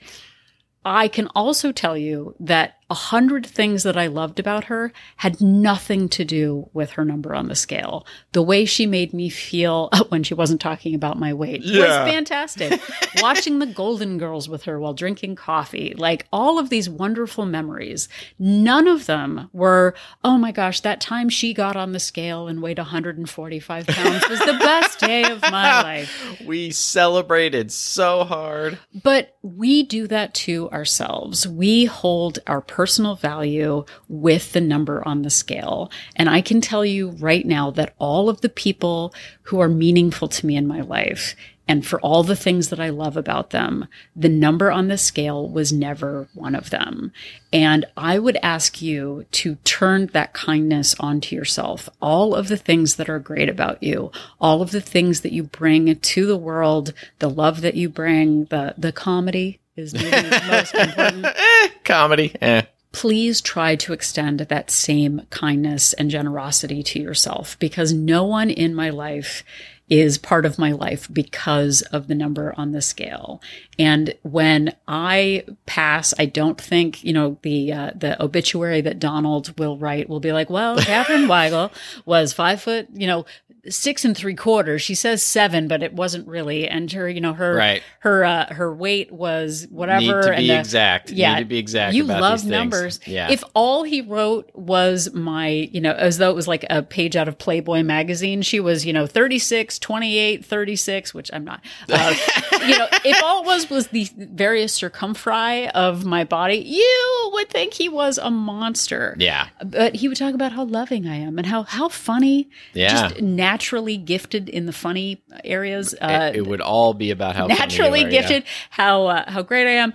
[0.84, 5.40] I can also tell you that a hundred things that I loved about her had
[5.40, 8.06] nothing to do with her number on the scale.
[8.32, 11.80] The way she made me feel when she wasn't talking about my weight Yeah.
[12.04, 12.78] was fantastic.
[13.22, 18.10] Watching the Golden Girls with her while drinking coffee, like all of these wonderful memories,
[18.38, 22.60] none of them were, oh my gosh, that time she got on the scale and
[22.60, 26.42] weighed 145 pounds was the best day of my life.
[26.44, 28.78] we celebrated so hard.
[29.02, 31.48] But we do that to ourselves.
[31.48, 35.88] We hold our personal value with the number on the scale.
[36.16, 40.26] And I can tell you right now that all of the people who are meaningful
[40.26, 41.36] to me in my life
[41.68, 45.48] and for all the things that I love about them, the number on the scale
[45.48, 47.12] was never one of them.
[47.52, 51.88] And I would ask you to turn that kindness onto yourself.
[52.00, 55.44] All of the things that are great about you, all of the things that you
[55.44, 60.74] bring to the world, the love that you bring, the, the comedy is maybe most
[60.74, 61.26] important.
[61.84, 62.34] Comedy.
[62.40, 62.62] Eh.
[62.92, 68.74] Please try to extend that same kindness and generosity to yourself because no one in
[68.74, 69.42] my life
[69.88, 73.42] is part of my life because of the number on the scale.
[73.78, 79.58] And when I pass, I don't think, you know, the, uh, the obituary that Donald
[79.58, 81.70] will write will be like, well, Catherine Weigel
[82.06, 83.26] was five foot, you know,
[83.68, 84.82] six and three quarters.
[84.82, 86.68] She says seven, but it wasn't really.
[86.68, 87.82] And her, you know, her, Right.
[88.00, 90.00] her, uh, her weight was whatever.
[90.00, 91.10] Need to and be the- exact.
[91.10, 91.94] yeah, Need to be exact.
[91.94, 92.50] You about love these things.
[92.50, 93.00] numbers.
[93.06, 93.30] Yeah.
[93.30, 97.14] If all he wrote was my, you know, as though it was like a page
[97.14, 101.64] out of Playboy magazine, she was, you know, 36, 28, 36, which I'm not.
[101.88, 102.14] Uh,
[102.66, 107.48] you know, if all it was was the various circumferi of my body, you would
[107.48, 109.14] think he was a monster.
[109.18, 109.46] yeah.
[109.64, 113.08] But he would talk about how loving I am and how how funny, Yeah.
[113.08, 113.20] just
[113.52, 115.94] naturally gifted in the funny areas.
[116.00, 118.20] Uh, it, would all be about how naturally are, yeah.
[118.20, 119.92] gifted, how uh, how great I am.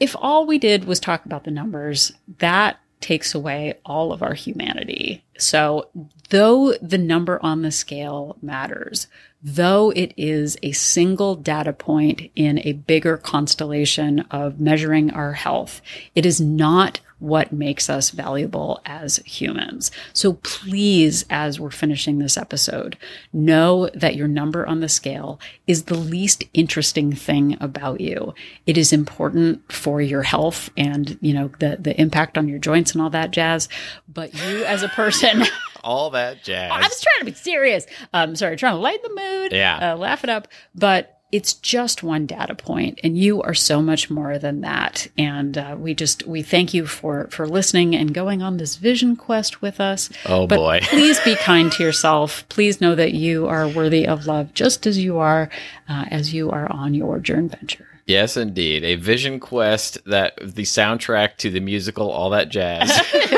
[0.00, 4.32] If all we did was talk about the numbers, that takes away all of our
[4.32, 5.22] humanity.
[5.36, 5.90] So,
[6.30, 9.06] though the number on the scale matters,
[9.42, 15.82] though it is a single data point in a bigger constellation of measuring our health,
[16.14, 19.92] it is not what makes us valuable as humans.
[20.12, 22.98] So please, as we're finishing this episode,
[23.32, 28.34] know that your number on the scale is the least interesting thing about you.
[28.66, 32.92] It is important for your health and, you know, the, the impact on your joints
[32.92, 33.68] and all that jazz.
[34.08, 35.44] But you as a person,
[35.84, 36.70] All that jazz.
[36.72, 37.86] I was trying to be serious.
[38.12, 39.52] Um, sorry, trying to lighten the mood.
[39.52, 39.94] Yeah.
[39.94, 40.46] Uh, laugh it up.
[40.76, 45.08] But it's just one data point, and you are so much more than that.
[45.16, 49.16] And uh, we just we thank you for for listening and going on this vision
[49.16, 50.10] quest with us.
[50.26, 50.80] Oh, but boy.
[50.84, 52.46] please be kind to yourself.
[52.50, 55.48] Please know that you are worthy of love, just as you are,
[55.88, 57.91] uh, as you are on your journey venture.
[58.06, 58.82] Yes, indeed.
[58.82, 62.90] A vision quest that the soundtrack to the musical All That Jazz.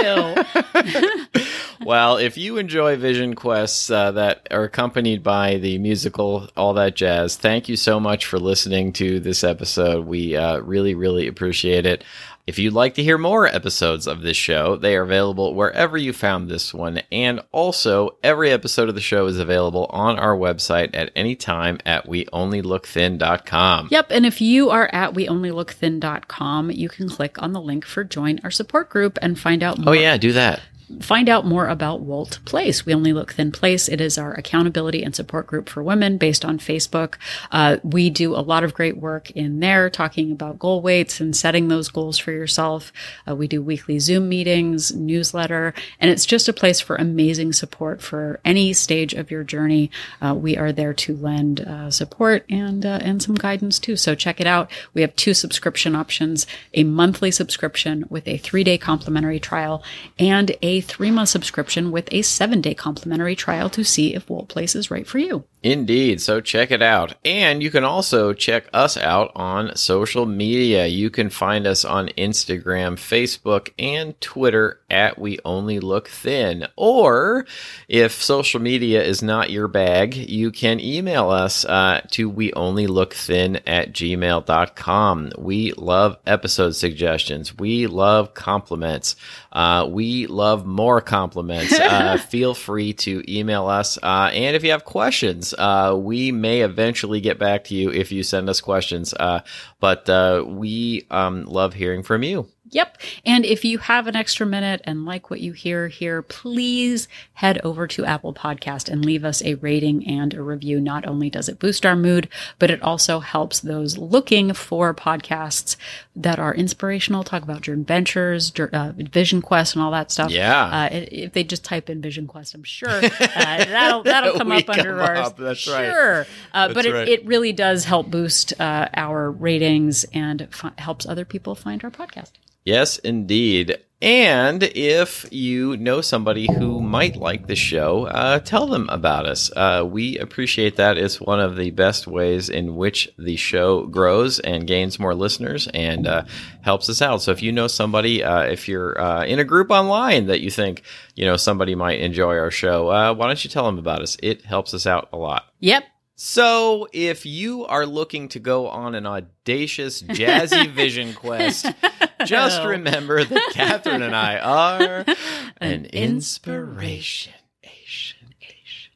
[1.84, 6.96] well, if you enjoy vision quests uh, that are accompanied by the musical All That
[6.96, 10.06] Jazz, thank you so much for listening to this episode.
[10.06, 12.02] We uh, really, really appreciate it.
[12.46, 16.12] If you'd like to hear more episodes of this show, they are available wherever you
[16.12, 17.00] found this one.
[17.10, 21.78] And also, every episode of the show is available on our website at any time
[21.86, 23.88] at weonlylookthin.com.
[23.90, 24.06] Yep.
[24.10, 28.50] And if you are at weonlylookthin.com, you can click on the link for join our
[28.50, 30.60] support group and find out oh, more Oh, yeah, do that.
[31.00, 32.84] Find out more about WOLT Place.
[32.84, 33.88] We only look thin place.
[33.88, 37.14] It is our accountability and support group for women based on Facebook.
[37.50, 41.34] Uh, we do a lot of great work in there talking about goal weights and
[41.34, 42.92] setting those goals for yourself.
[43.26, 48.02] Uh, we do weekly Zoom meetings, newsletter, and it's just a place for amazing support
[48.02, 49.90] for any stage of your journey.
[50.20, 53.96] Uh, we are there to lend uh, support and uh, and some guidance too.
[53.96, 54.70] So check it out.
[54.92, 59.82] We have two subscription options: a monthly subscription with a three day complimentary trial,
[60.18, 64.48] and a three month subscription with a seven day complimentary trial to see if WOLT
[64.48, 65.44] Place is right for you.
[65.64, 66.20] Indeed.
[66.20, 67.14] So check it out.
[67.24, 70.86] And you can also check us out on social media.
[70.86, 76.66] You can find us on Instagram, Facebook, and Twitter at We Only Look Thin.
[76.76, 77.46] Or
[77.88, 82.86] if social media is not your bag, you can email us uh, to We Only
[82.86, 85.32] Look Thin at gmail.com.
[85.38, 87.56] We love episode suggestions.
[87.56, 89.16] We love compliments.
[89.50, 91.72] Uh, we love more compliments.
[91.94, 93.98] Uh, feel free to email us.
[94.02, 98.12] Uh, and if you have questions, uh, we may eventually get back to you if
[98.12, 99.14] you send us questions.
[99.14, 99.40] Uh,
[99.80, 102.48] but uh, we um, love hearing from you.
[102.74, 102.98] Yep.
[103.24, 107.60] And if you have an extra minute and like what you hear here, please head
[107.64, 110.80] over to Apple Podcast and leave us a rating and a review.
[110.80, 115.76] Not only does it boost our mood, but it also helps those looking for podcasts
[116.16, 120.30] that are inspirational, talk about journey ventures, jour- uh, Vision Quest, and all that stuff.
[120.30, 120.64] Yeah.
[120.66, 124.68] Uh, if they just type in Vision Quest, I'm sure uh, that'll that'll come up
[124.68, 125.18] under come ours.
[125.28, 125.90] up, that's right.
[125.90, 126.26] Sure.
[126.52, 127.08] Uh, but That's it, right.
[127.08, 131.90] it really does help boost uh, our ratings and fi- helps other people find our
[131.90, 132.30] podcast.
[132.64, 133.78] Yes, indeed.
[134.00, 139.50] And if you know somebody who might like the show, uh, tell them about us.
[139.56, 140.98] Uh, we appreciate that.
[140.98, 145.68] It's one of the best ways in which the show grows and gains more listeners
[145.72, 146.24] and uh,
[146.60, 147.22] helps us out.
[147.22, 150.50] So if you know somebody, uh, if you're uh, in a group online that you
[150.50, 150.82] think
[151.14, 154.18] you know somebody might enjoy our show, uh, why don't you tell them about us?
[154.22, 155.44] It helps us out a lot.
[155.60, 155.84] Yep.
[156.16, 161.66] So, if you are looking to go on an audacious jazzy vision quest,
[162.24, 162.68] just Oh.
[162.68, 165.16] remember that Catherine and I are an,
[165.60, 167.32] An inspiration.
[167.64, 168.92] Asian, Asian.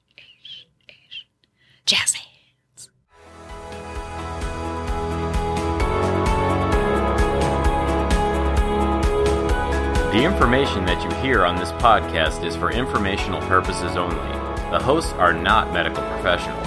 [1.87, 2.23] Jazzy.
[10.13, 14.17] The information that you hear on this podcast is for informational purposes only.
[14.71, 16.67] The hosts are not medical professionals.